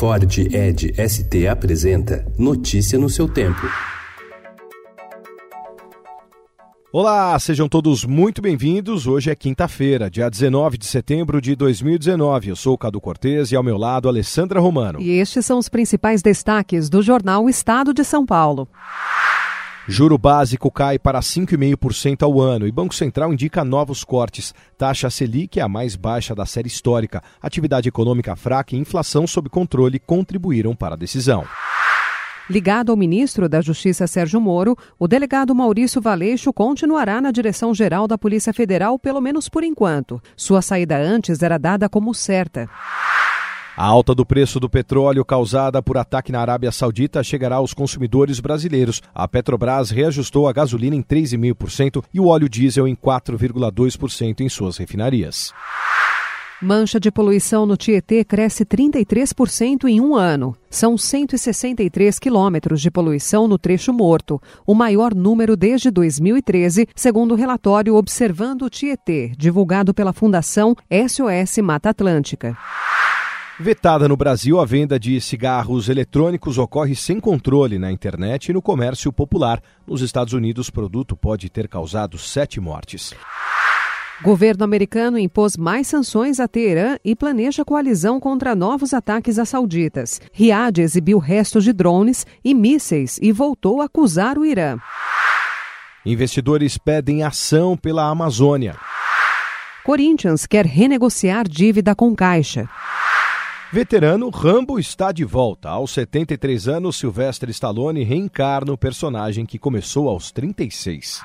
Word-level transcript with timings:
Ford 0.00 0.38
Ed 0.38 0.94
ST 0.96 1.46
apresenta 1.46 2.24
Notícia 2.38 2.98
no 2.98 3.10
seu 3.10 3.28
tempo. 3.28 3.60
Olá, 6.90 7.38
sejam 7.38 7.68
todos 7.68 8.06
muito 8.06 8.40
bem-vindos. 8.40 9.06
Hoje 9.06 9.30
é 9.30 9.34
quinta-feira, 9.34 10.10
dia 10.10 10.30
19 10.30 10.78
de 10.78 10.86
setembro 10.86 11.38
de 11.38 11.54
2019. 11.54 12.48
Eu 12.48 12.56
sou 12.56 12.72
o 12.72 12.78
Cadu 12.78 12.98
Cortês 12.98 13.52
e 13.52 13.56
ao 13.56 13.62
meu 13.62 13.76
lado 13.76 14.08
Alessandra 14.08 14.58
Romano. 14.58 15.02
E 15.02 15.10
estes 15.18 15.44
são 15.44 15.58
os 15.58 15.68
principais 15.68 16.22
destaques 16.22 16.88
do 16.88 17.02
jornal 17.02 17.46
Estado 17.46 17.92
de 17.92 18.02
São 18.02 18.24
Paulo. 18.24 18.66
Juro 19.90 20.16
básico 20.16 20.70
cai 20.70 21.00
para 21.00 21.18
5,5% 21.18 22.22
ao 22.22 22.40
ano 22.40 22.64
e 22.64 22.70
Banco 22.70 22.94
Central 22.94 23.32
indica 23.32 23.64
novos 23.64 24.04
cortes. 24.04 24.54
Taxa 24.78 25.10
Selic 25.10 25.58
é 25.58 25.62
a 25.64 25.68
mais 25.68 25.96
baixa 25.96 26.32
da 26.32 26.46
série 26.46 26.68
histórica. 26.68 27.20
Atividade 27.42 27.88
econômica 27.88 28.36
fraca 28.36 28.76
e 28.76 28.78
inflação 28.78 29.26
sob 29.26 29.48
controle 29.48 29.98
contribuíram 29.98 30.76
para 30.76 30.94
a 30.94 30.96
decisão. 30.96 31.44
Ligado 32.48 32.92
ao 32.92 32.96
ministro 32.96 33.48
da 33.48 33.60
Justiça 33.60 34.06
Sérgio 34.06 34.40
Moro, 34.40 34.76
o 34.96 35.08
delegado 35.08 35.52
Maurício 35.56 36.00
Valeixo 36.00 36.52
continuará 36.52 37.20
na 37.20 37.32
direção-geral 37.32 38.06
da 38.06 38.16
Polícia 38.16 38.54
Federal, 38.54 38.96
pelo 38.96 39.20
menos 39.20 39.48
por 39.48 39.64
enquanto. 39.64 40.22
Sua 40.36 40.62
saída 40.62 40.96
antes 40.98 41.42
era 41.42 41.58
dada 41.58 41.88
como 41.88 42.14
certa. 42.14 42.70
A 43.80 43.86
alta 43.86 44.14
do 44.14 44.26
preço 44.26 44.60
do 44.60 44.68
petróleo 44.68 45.24
causada 45.24 45.82
por 45.82 45.96
ataque 45.96 46.30
na 46.30 46.38
Arábia 46.38 46.70
Saudita 46.70 47.24
chegará 47.24 47.56
aos 47.56 47.72
consumidores 47.72 48.38
brasileiros. 48.38 49.00
A 49.14 49.26
Petrobras 49.26 49.88
reajustou 49.88 50.46
a 50.46 50.52
gasolina 50.52 50.94
em 50.94 51.02
3,5% 51.02 52.04
e 52.12 52.20
o 52.20 52.26
óleo 52.26 52.46
diesel 52.46 52.86
em 52.86 52.94
4,2% 52.94 54.40
em 54.42 54.50
suas 54.50 54.76
refinarias. 54.76 55.54
Mancha 56.60 57.00
de 57.00 57.10
poluição 57.10 57.64
no 57.64 57.74
Tietê 57.74 58.22
cresce 58.22 58.66
33% 58.66 59.84
em 59.88 59.98
um 59.98 60.14
ano. 60.14 60.54
São 60.68 60.98
163 60.98 62.18
quilômetros 62.18 62.82
de 62.82 62.90
poluição 62.90 63.48
no 63.48 63.56
trecho 63.56 63.94
morto, 63.94 64.38
o 64.66 64.74
maior 64.74 65.14
número 65.14 65.56
desde 65.56 65.90
2013, 65.90 66.86
segundo 66.94 67.32
o 67.32 67.34
relatório 67.34 67.96
Observando 67.96 68.66
o 68.66 68.68
Tietê, 68.68 69.32
divulgado 69.38 69.94
pela 69.94 70.12
Fundação 70.12 70.76
SOS 70.90 71.56
Mata 71.62 71.88
Atlântica. 71.88 72.54
Vetada 73.62 74.08
no 74.08 74.16
Brasil, 74.16 74.58
a 74.58 74.64
venda 74.64 74.98
de 74.98 75.20
cigarros 75.20 75.90
eletrônicos 75.90 76.56
ocorre 76.56 76.96
sem 76.96 77.20
controle 77.20 77.78
na 77.78 77.92
internet 77.92 78.48
e 78.48 78.52
no 78.54 78.62
comércio 78.62 79.12
popular. 79.12 79.60
Nos 79.86 80.00
Estados 80.00 80.32
Unidos, 80.32 80.68
o 80.68 80.72
produto 80.72 81.14
pode 81.14 81.50
ter 81.50 81.68
causado 81.68 82.16
sete 82.16 82.58
mortes. 82.58 83.12
Governo 84.22 84.64
americano 84.64 85.18
impôs 85.18 85.58
mais 85.58 85.86
sanções 85.86 86.40
a 86.40 86.48
Teherã 86.48 86.96
e 87.04 87.14
planeja 87.14 87.62
coalizão 87.62 88.18
contra 88.18 88.54
novos 88.54 88.94
ataques 88.94 89.38
a 89.38 89.44
sauditas. 89.44 90.22
Riad 90.32 90.80
exibiu 90.80 91.18
restos 91.18 91.62
de 91.62 91.74
drones 91.74 92.26
e 92.42 92.54
mísseis 92.54 93.18
e 93.20 93.30
voltou 93.30 93.82
a 93.82 93.84
acusar 93.84 94.38
o 94.38 94.46
Irã. 94.46 94.78
Investidores 96.06 96.78
pedem 96.78 97.22
ação 97.22 97.76
pela 97.76 98.08
Amazônia. 98.08 98.74
Corinthians 99.84 100.46
quer 100.46 100.64
renegociar 100.64 101.46
dívida 101.46 101.94
com 101.94 102.14
Caixa. 102.14 102.66
Veterano 103.72 104.30
Rambo 104.30 104.80
está 104.80 105.12
de 105.12 105.24
volta. 105.24 105.68
Aos 105.68 105.92
73 105.92 106.66
anos, 106.66 106.96
Sylvester 106.96 107.48
Stallone 107.50 108.02
reencarna 108.02 108.72
o 108.72 108.76
personagem 108.76 109.46
que 109.46 109.60
começou 109.60 110.08
aos 110.08 110.32
36. 110.32 111.20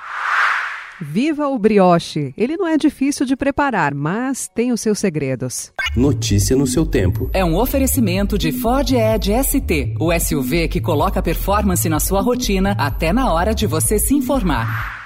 Viva 1.00 1.48
o 1.48 1.58
brioche! 1.58 2.32
Ele 2.36 2.56
não 2.56 2.68
é 2.68 2.78
difícil 2.78 3.26
de 3.26 3.34
preparar, 3.34 3.92
mas 3.92 4.46
tem 4.46 4.70
os 4.70 4.80
seus 4.80 5.00
segredos. 5.00 5.72
Notícia 5.96 6.56
no 6.56 6.68
seu 6.68 6.86
tempo. 6.86 7.28
É 7.32 7.44
um 7.44 7.56
oferecimento 7.56 8.38
de 8.38 8.52
Ford 8.52 8.92
Edge 8.92 9.32
ST, 9.42 9.96
o 9.98 10.16
SUV 10.16 10.68
que 10.68 10.80
coloca 10.80 11.20
performance 11.20 11.88
na 11.88 11.98
sua 11.98 12.20
rotina 12.20 12.76
até 12.78 13.12
na 13.12 13.32
hora 13.32 13.52
de 13.52 13.66
você 13.66 13.98
se 13.98 14.14
informar. 14.14 15.05